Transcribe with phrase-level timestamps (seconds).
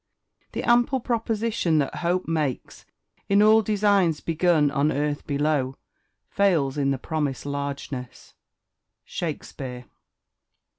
[0.53, 2.87] "The ample proposition that hope makes
[3.29, 5.77] In all designs begun on earth below,
[6.27, 8.33] Fails in the promised largeness."
[9.05, 9.85] SHAKESPEARE.